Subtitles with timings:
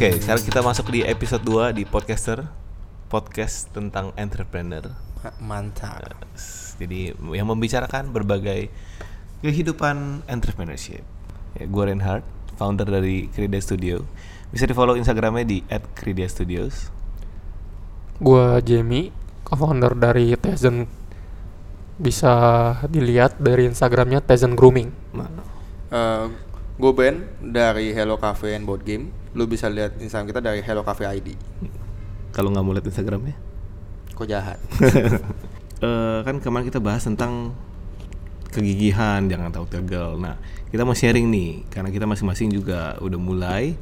[0.00, 2.48] Oke, sekarang kita masuk di episode 2 di Podcaster
[3.12, 4.96] Podcast tentang entrepreneur
[5.44, 6.16] Mantap.
[6.80, 8.72] Jadi yang membicarakan berbagai
[9.44, 11.04] kehidupan entrepreneurship
[11.52, 12.24] ya, Gue Reinhardt,
[12.56, 14.00] founder dari Krida Studio
[14.48, 16.88] Bisa di follow Instagramnya di @kridia_studios.
[18.24, 19.12] Gua Jamie,
[19.44, 20.88] co-founder dari Tezen.
[22.00, 22.32] Bisa
[22.88, 24.88] dilihat dari Instagramnya Tezen Grooming.
[25.12, 25.28] Nah,
[26.80, 29.19] gue Ben dari Hello Cafe and Board Game.
[29.34, 31.38] Lu bisa lihat Instagram kita dari Hello Cafe ID.
[32.30, 33.34] Kalau nggak mau lihat Instagramnya
[34.14, 34.58] Kok jahat?
[35.80, 37.56] Eh, kan kemarin kita bahas tentang
[38.52, 40.20] kegigihan jangan tahu gagal.
[40.20, 40.36] Nah,
[40.68, 43.80] kita mau sharing nih karena kita masing-masing juga udah mulai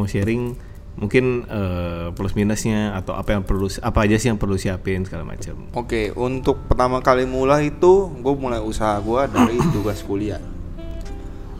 [0.00, 0.56] mau sharing
[0.96, 5.28] mungkin eh, plus minusnya atau apa yang perlu apa aja sih yang perlu siapin segala
[5.28, 5.68] macam.
[5.76, 10.40] Oke, untuk pertama kali mulai itu gue mulai usaha gue dari tugas kuliah.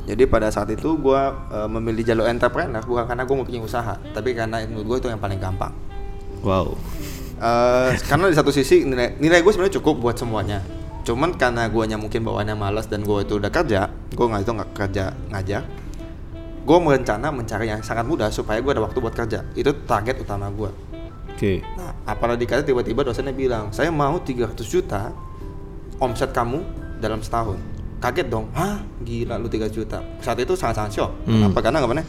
[0.04, 1.22] Jadi pada saat itu gue
[1.52, 5.08] eh, memilih jalur entrepreneur bukan karena gue mau punya usaha, tapi karena menurut gue itu
[5.08, 5.72] yang paling gampang.
[6.44, 6.76] Wow.
[7.40, 10.60] Eh, karena di satu sisi nilai, nilai gue sebenarnya cukup buat semuanya.
[11.04, 14.70] Cuman karena guanya mungkin bawaannya malas dan gue itu udah kerja, gue nggak itu nggak
[14.72, 15.62] kerja ngajar.
[16.64, 19.44] Gue merencana mencari yang sangat mudah supaya gue ada waktu buat kerja.
[19.52, 20.72] Itu target utama gue.
[21.28, 21.60] Oke.
[21.76, 25.12] Nah, apalagi kata tiba-tiba dosennya bilang, saya mau 300 juta
[26.00, 26.64] omset kamu
[27.04, 27.73] dalam setahun.
[28.04, 30.04] Kaget dong, hah gila lu 3 juta.
[30.20, 31.10] Saat itu sangat-sangat shock.
[31.24, 31.48] Hmm.
[31.48, 31.64] Kenapa?
[31.64, 32.04] Karena nggak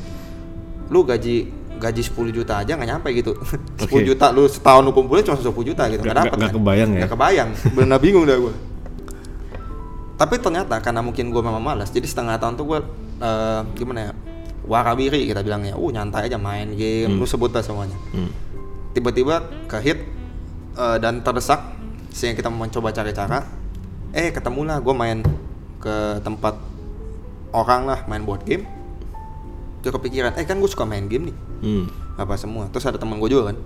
[0.92, 1.36] lu gaji
[1.76, 3.32] gaji 10 juta aja nggak nyampe gitu.
[3.32, 4.04] 10 Oke.
[4.04, 6.04] juta lu setahun lu kumpulin cuma 10 juta gitu.
[6.04, 6.58] Nggak- dapet nggak kan?
[6.60, 7.00] kebayang ya?
[7.00, 7.50] Nggak kebayang.
[7.72, 8.54] Benar bingung dah gue.
[10.16, 12.80] Tapi ternyata karena mungkin gue memang malas, jadi setengah tahun tuh gue
[13.20, 14.12] eh, gimana ya?
[14.66, 17.20] Warawiri kita bilangnya, uh nyantai aja main game, Hmm.
[17.22, 18.32] lu sebut lah semuanya Hmm.
[18.92, 20.00] tiba-tiba ke hit
[20.74, 21.60] eh, dan terdesak
[22.10, 23.44] sehingga kita mencoba cari cara
[24.10, 25.20] eh ketemulah gue main
[25.86, 26.58] ke tempat
[27.52, 28.66] orang lah main board game
[29.80, 31.86] dia kepikiran eh kan gue suka main game nih Hmm.
[32.16, 33.58] apa semua terus ada teman gue juga kan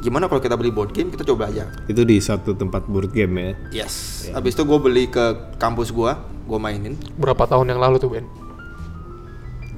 [0.00, 3.38] gimana kalau kita beli board game kita coba aja Itu di satu tempat board game
[3.70, 3.84] ya.
[3.84, 5.20] yes habis itu gue beli ke
[5.56, 6.10] kampus gue
[6.42, 8.26] gue mainin Berapa tahun yang lalu tuh Ben?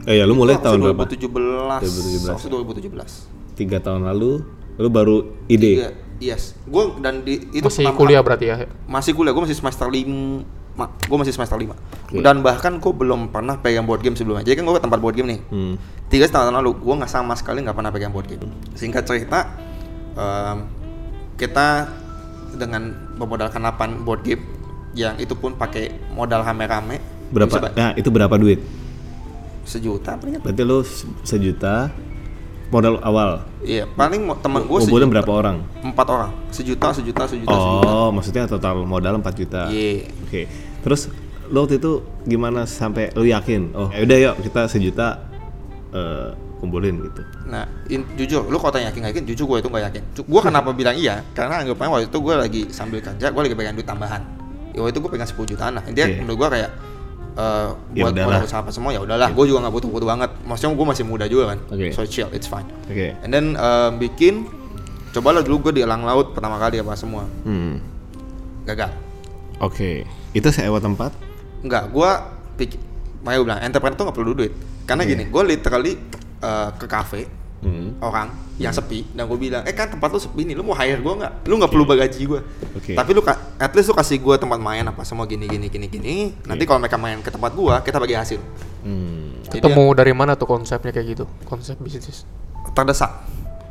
[0.04, 1.04] Eh ya lu mulai tahun berapa?
[1.06, 1.28] 2017
[2.24, 2.30] 2017.
[2.30, 2.46] waktu
[2.88, 4.42] 2017 Tiga tahun lalu
[4.74, 5.72] lu baru ide.
[5.76, 5.88] Iya,
[6.24, 8.56] yes gue dan di itu Masih kuliah kali- berarti ya?
[8.86, 9.86] masih kuliah gue masih semester
[10.74, 11.70] 5 gue masih semester 5
[12.16, 15.14] dan bahkan gue belum pernah pegang board game sebelumnya jadi kan gue ke tempat board
[15.14, 15.74] game nih Hmm.
[16.06, 18.42] tiga setengah tahun lalu gue nggak sama sekali nggak pernah pegang board game
[18.72, 19.54] singkat cerita
[20.12, 20.58] em,
[21.34, 21.90] kita
[22.52, 22.82] dengan
[23.14, 24.42] memodalkan 8 board game
[24.92, 27.66] yang itu pun pakai modal rame-rame Berapa?
[27.72, 28.62] Nah, itu berapa duit?
[29.64, 31.88] sejuta Berarti lu se- sejuta
[32.68, 33.44] modal awal.
[33.60, 35.56] iya paling teman gue Ngumpulin berapa orang?
[35.80, 39.68] empat orang sejuta sejuta sejuta sejuta Oh, maksudnya total modal 4 juta.
[39.68, 40.08] Iya.
[40.22, 40.42] Oke.
[40.80, 41.08] Terus
[41.44, 41.92] lu waktu itu
[42.24, 43.72] gimana sampai lu yakin?
[43.72, 45.28] Oh, ya udah yuk kita sejuta
[45.90, 47.20] eh, kumpulin gitu.
[47.46, 50.02] Nah, in- jujur, lu kalau tanya yakin yakin, jujur gue itu nggak yakin.
[50.24, 51.20] Gue kenapa bilang iya?
[51.30, 54.24] Karena anggapannya waktu itu gue lagi sambil kerja, gue lagi pegang duit tambahan.
[54.72, 55.84] Ya, waktu itu gue pegang 10 jutaan lah.
[55.84, 56.16] Intinya Oke.
[56.18, 56.70] menurut gue kayak
[57.34, 58.38] eh, Ya buat udahlah.
[58.40, 59.28] modal usaha apa semua ya udahlah.
[59.30, 60.30] Gue juga nggak butuh-butuh banget.
[60.42, 61.58] Maksudnya gue masih muda juga kan.
[61.68, 61.90] Oke.
[61.90, 62.66] So chill, it's fine.
[62.86, 63.14] Oke.
[63.20, 64.46] And then eh, bikin,
[65.10, 67.26] cobalah dulu gue di elang laut pertama kali apa semua.
[67.42, 67.78] Hmm.
[68.64, 68.90] Gagal.
[69.58, 70.02] Oke.
[70.32, 71.14] Itu sewa tempat?
[71.62, 72.10] Enggak, gue
[72.56, 72.78] pikir,
[73.22, 74.52] makanya gue bilang, entrepreneur tuh nggak perlu duit.
[74.84, 75.10] Karena Oke.
[75.10, 75.92] gini, gue literally
[76.42, 77.24] eh, ke cafe,
[77.64, 77.96] Hmm.
[77.98, 79.08] orang yang sepi.
[79.10, 80.54] Dan gue bilang eh kan tempat lu sepi nih.
[80.54, 81.32] Lu mau hire gue nggak?
[81.44, 82.40] Lu nggak perlu gaji gue
[82.76, 82.92] Oke.
[82.92, 83.24] tapi lu
[83.56, 86.16] at least lu kasih gue tempat main apa semua gini gini gini gini.
[86.44, 88.38] Nanti kalau mereka main ke tempat gue kita bagi hasil.
[88.84, 89.40] Hmm.
[89.48, 91.24] Jadi Ketemu dari mana tuh konsepnya kayak gitu?
[91.44, 92.28] Konsep bisnis.
[92.72, 93.10] terdesak.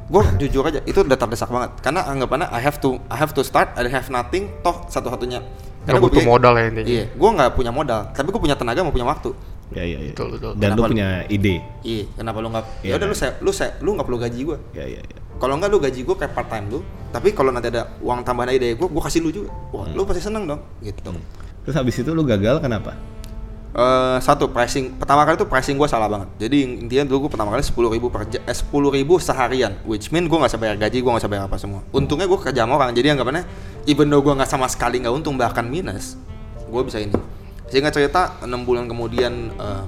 [0.04, 1.80] Gue jujur aja itu udah terdesak banget.
[1.80, 5.40] Karena anggapannya I have to I have to start I have nothing toh satu-satunya.
[5.84, 6.88] Gak gua butuh pikir- modal ya intinya.
[6.88, 8.08] iya gue nggak punya modal.
[8.10, 9.36] Tapi gue punya tenaga mau punya waktu
[9.74, 10.14] Ya ya ya.
[10.14, 10.52] Betul, betul.
[10.56, 11.56] Dan lu Kenapa lu- punya ide.
[11.82, 12.90] iya kenapa lu nggak Iya.
[12.90, 15.18] ya udah lu saya lu saya lu nggak perlu gaji gue Ya ya ya.
[15.36, 16.80] kalau nggak lu gaji gue kayak part time lu
[17.10, 20.22] tapi kalau nanti ada uang tambahan dari gue gue kasih lu juga wah lu pasti
[20.22, 21.12] seneng dong gitu
[21.64, 22.94] Terus habis itu lu gagal kenapa?
[23.74, 27.50] Eh, satu pricing pertama kali itu pricing gue salah banget jadi intinya dulu gue pertama
[27.50, 31.10] kali sepuluh ribu per eh, sepuluh ribu seharian which mean gue nggak bayar gaji gue
[31.10, 33.42] nggak bayar apa semua untungnya gue kerja sama orang jadi anggapannya
[33.84, 36.22] even though gue nggak sama sekali nggak untung bahkan minus
[36.64, 37.18] gue bisa ini
[37.74, 39.86] sehingga cerita enam bulan kemudian eh,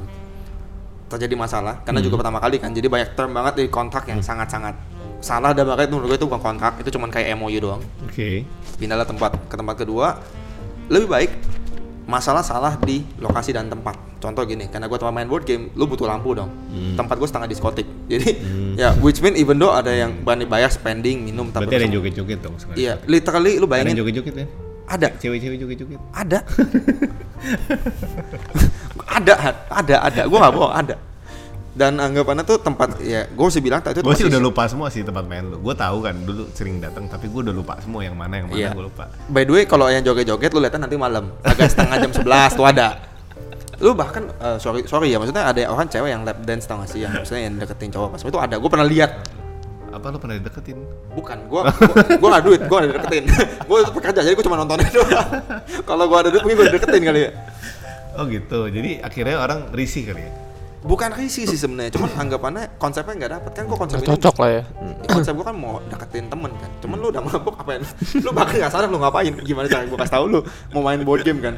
[1.05, 2.73] terjadi masalah karena juga pertama kali kan.
[2.73, 4.73] Jadi banyak term banget di kontrak yang sangat-sangat
[5.21, 7.81] salah dan makanya menurut gue itu bukan kontrak itu cuma kayak MOU doang.
[8.09, 8.41] Oke.
[8.81, 10.17] pindahlah tempat ke tempat kedua.
[10.89, 11.31] Lebih baik
[12.09, 14.01] masalah salah di lokasi dan tempat.
[14.17, 16.49] Contoh gini karena gue tempat main board game lu butuh lampu dong.
[16.73, 16.97] Hmm.
[16.97, 17.85] tempat gue setengah diskotik.
[18.11, 18.29] Jadi
[18.81, 21.95] ya which mean even though ada yang berani bayar spending minum tapi Berarti ada yang
[22.01, 24.47] joget-joget dong iya literally lu Ada yang bayangin joget-joget kan?
[24.85, 25.99] Ada Cewek-cewek joget-joget.
[26.13, 26.39] ada
[29.07, 29.33] ada
[29.69, 30.95] ada ada gue nggak bohong ada
[31.75, 35.03] Dan anggapannya tuh tempat ya gue sih bilang itu Gue sih udah lupa semua sih
[35.03, 35.59] tempat main lu.
[35.59, 38.55] Gue tahu kan dulu sering datang, tapi gue udah lupa semua yang mana yang mana
[38.55, 38.69] Iya.
[38.71, 39.11] gue lupa.
[39.27, 42.63] By the way, kalau yang joget-joget lu lihatnya nanti malam, agak setengah jam 11 tuh
[42.63, 42.87] ada.
[43.83, 46.87] Lu bahkan eh, sorry sorry ya, maksudnya ada orang cewek yang lap dance tau gak
[46.87, 48.55] sih yang maksudnya yang deketin cowok pas itu ada.
[48.55, 49.11] Gue pernah lihat.
[49.95, 50.77] Apa lu pernah dideketin?
[51.15, 53.23] Bukan, gua gua, gua gak duit, gua gak deketin.
[53.71, 55.29] gua itu pekerja, jadi gua cuma nontonin doang.
[55.87, 57.31] kalau gua ada duit mungkin gua deketin kali ya.
[58.19, 58.59] Oh gitu.
[58.67, 60.31] Jadi akhirnya orang risih kali ya.
[60.85, 64.63] Bukan risih sih sebenarnya, cuman anggapannya konsepnya nggak dapet kan gua konsep cocok lah ya.
[65.09, 67.81] konsep gua kan mau deketin temen kan cuman lu udah mabuk apain
[68.21, 70.39] lu bahkan nggak sadar lu ngapain gimana cara gua kasih tahu lu
[70.77, 71.57] mau main board game kan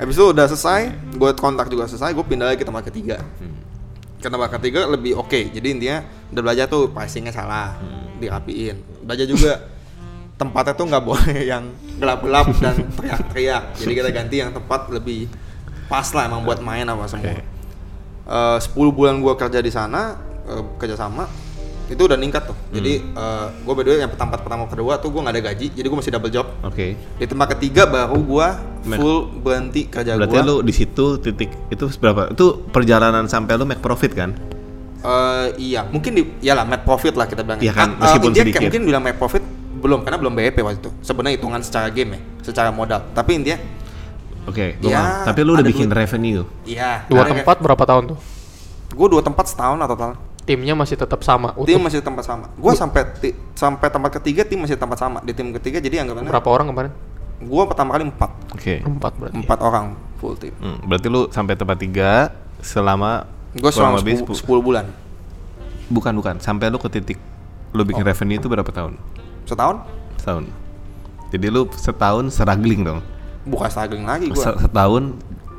[0.00, 0.88] habis itu udah selesai
[1.20, 3.49] gua kontak juga selesai gua pindah lagi ke tempat ketiga ke
[4.28, 5.54] tempat ketiga lebih oke.
[5.54, 7.80] Jadi intinya udah belajar tuh pricingnya salah
[8.20, 8.76] dirapiin.
[9.06, 9.52] Belajar juga
[10.36, 13.62] tempatnya tuh nggak boleh yang gelap-gelap dan teriak-teriak.
[13.80, 15.28] Jadi kita ganti yang tempat lebih
[15.88, 17.32] pas lah emang buat main apa semua.
[17.32, 17.44] Oke.
[18.30, 20.14] Eh, 10 bulan gua kerja di sana
[20.46, 21.26] eh, kerja sama
[21.90, 25.10] itu udah ningkat tuh jadi eh, gua by the way yang tempat pertama kedua tuh
[25.10, 26.94] gua nggak ada gaji jadi gua masih double job Oke.
[26.94, 28.48] di tempat ketiga baru gua
[28.80, 32.30] Men- full berhenti kerja Berarti gua lu di situ titik itu berapa?
[32.30, 34.32] Itu perjalanan sampai lu make profit kan?
[35.00, 38.44] Eh, iya mungkin di iyalah net profit lah kita bilang Iya kan, Eh, meskipun kayak
[38.46, 38.60] sedikit.
[38.62, 39.42] mungkin bilang net profit
[39.76, 43.58] belum karena belum BEP waktu itu sebenarnya hitungan secara game ya secara modal tapi intinya
[44.42, 45.02] Oke, gua Ya.
[45.24, 45.98] Tapi lu udah bikin duit.
[45.98, 46.44] revenue.
[46.64, 48.18] iya Dua tempat berapa tahun tuh?
[48.90, 50.14] gue dua tempat setahun atau tahun
[50.50, 51.54] Timnya masih tetap sama.
[51.56, 51.78] tim Utuh.
[51.80, 55.30] masih di tempat sama gue sampai ti- sampai tempat ketiga tim masih tempat sama di
[55.30, 56.92] tim ketiga jadi anggapannya Berapa orang kemarin?
[57.40, 58.74] gue pertama kali empat Oke.
[58.80, 59.36] Empat berarti.
[59.36, 59.84] empat orang
[60.16, 64.84] full tim Hmm, berarti lu sampai tempat tiga selama gue selama lebih 10, 10 bulan
[65.88, 67.18] bukan bukan sampai lu ke titik
[67.70, 68.98] lu bikin revenue itu berapa tahun?
[69.42, 69.76] setahun
[70.16, 70.44] Setahun.
[71.30, 73.00] Jadi lu setahun struggling dong.
[73.42, 75.16] bukan struggling lagi Se- Setahun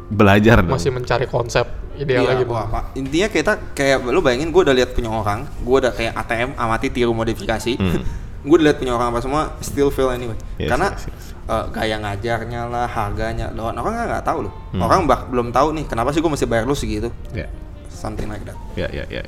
[0.07, 0.69] belajar dong.
[0.71, 1.65] Masih mencari konsep
[2.01, 2.65] ideal lagi wah.
[2.65, 2.83] Pak.
[2.95, 6.87] intinya kita kayak lu bayangin gue udah lihat punya orang gue udah kayak ATM amati
[6.89, 8.01] tiru modifikasi Hmm.
[8.41, 11.25] gue udah lihat punya orang apa semua still fail anyway Yes, karena yes, yes.
[11.45, 14.81] eh, gaya ngajarnya lah harganya orang orang nggak tahu loh Hmm.
[14.81, 17.45] orang bah, belum tahu nih kenapa sih gue mesti bayar lu segitu Ya,
[17.87, 19.23] something like that ya, ya, ya.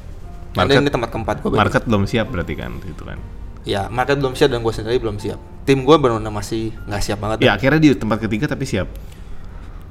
[0.53, 3.17] And then Market, ini tempat keempat gue market belum siap berarti kan, gitu kan.
[3.63, 7.17] ya market belum siap dan gue sendiri belum siap tim gue benar-benar masih nggak siap
[7.17, 8.85] banget Ya akhirnya di tempat ketiga tapi siap.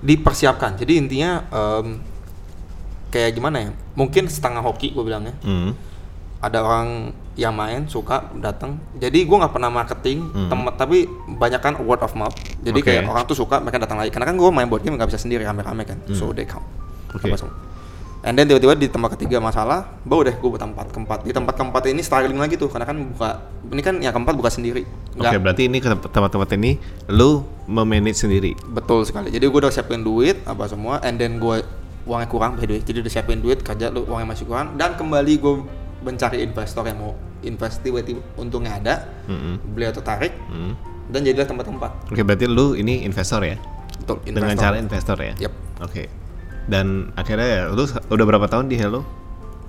[0.00, 1.86] dipersiapkan jadi intinya em,
[3.12, 5.76] kayak gimana ya mungkin setengah hoki gue bilangnya Hmm.
[6.40, 10.48] ada orang yang main suka datang jadi gue nggak pernah marketing Hmm.
[10.48, 12.88] tempat tapi banyak kan word of mouth jadi Oke.
[12.88, 15.20] kayak orang tuh suka mereka datang lagi karena kan gue main board game nggak bisa
[15.20, 16.64] sendiri rame-rame kan so they come
[17.06, 17.14] Hmm.
[17.14, 17.28] Oke.
[17.28, 17.54] Apa semua.
[18.22, 21.82] and then tiba-tiba di tempat ketiga masalah baru deh gue tempat keempat di tempat keempat
[21.86, 23.30] ini struggling lagi tuh karena kan buka
[23.66, 28.56] ini kan yang keempat buka sendiri Oke, berarti ini ke tempat-tempat ini lu memanage sendiri.
[28.64, 29.28] Betul sekali.
[29.28, 31.60] Jadi gue udah siapin duit apa semua, and then gue
[32.02, 32.82] uangnya kurang by the way.
[32.82, 35.54] Jadi udah siapin duit kerja lu uangnya masih kurang dan kembali gue
[36.02, 37.12] mencari investor yang mau
[37.42, 38.94] invest tiba-tiba untungnya ada,
[39.26, 39.58] Mm-mm.
[39.74, 40.74] beliau tertarik Hmm.
[41.10, 42.10] dan jadilah tempat-tempat.
[42.10, 43.58] Oke, berarti lu ini investor ya?
[43.98, 44.18] Betul.
[44.24, 45.34] Dengan cara investor ya?
[45.38, 45.52] Yep.
[45.82, 46.06] Oke.
[46.62, 49.02] Dan akhirnya ya, lu udah berapa tahun di Hello?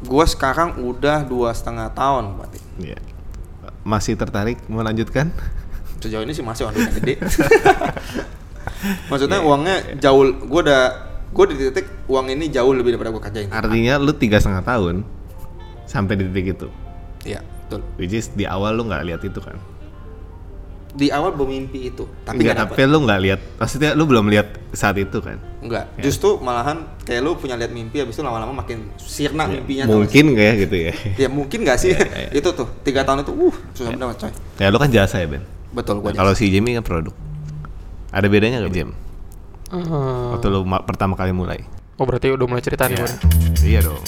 [0.05, 2.59] Gue sekarang udah dua setengah tahun berarti.
[2.77, 2.97] Iya.
[3.81, 5.33] Masih tertarik melanjutkan?
[5.97, 7.15] Sejauh ini sih masih uangnya gede.
[9.09, 10.23] Maksudnya Iya, uangnya jauh.
[10.43, 10.83] Gue udah
[11.33, 13.49] gue di titik uang ini jauh lebih daripada gue kerjain.
[13.49, 14.95] Artinya lu tiga setengah tahun
[15.83, 16.67] sampai di titik itu.
[17.25, 17.81] Iya, betul.
[17.97, 19.57] Which is di awal lu nggak lihat itu kan?
[20.93, 23.39] Di awal bermimpi itu, tapi nggak tapi lu nggak lihat.
[23.57, 25.41] Maksudnya lu belum lihat saat itu kan?
[25.57, 26.05] Enggak, Ya.
[26.05, 30.13] justru malahan kayak lu punya lihat mimpi habis itu lama-lama makin sirna mimpinya tau gak
[30.13, 30.93] Mungkin kayak gitu ya.
[31.17, 31.97] Ya mungkin gak sih?
[31.97, 32.37] Ya, ya, ya.
[32.37, 35.41] itu tuh, tiga tahun itu, uh, susah banget coy Ya lu kan jasa ya Ben.
[35.73, 37.15] Betul, gua Nah, kalau si Jamie kan produk.
[38.13, 39.01] Ada bedanya nggak
[39.73, 39.89] Jam?
[39.89, 40.37] Ah.
[40.37, 41.65] Waktu lu ma- pertama kali mulai?
[41.95, 43.09] Oh berarti udah mulai cerita nih Iya.
[43.63, 44.01] Iya dong.